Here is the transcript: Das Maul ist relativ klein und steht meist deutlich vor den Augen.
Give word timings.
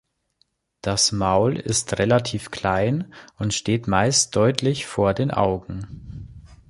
Das 0.81 1.11
Maul 1.11 1.57
ist 1.57 1.99
relativ 1.99 2.49
klein 2.49 3.13
und 3.37 3.53
steht 3.53 3.87
meist 3.87 4.35
deutlich 4.35 4.87
vor 4.87 5.13
den 5.13 5.29
Augen. 5.29 6.27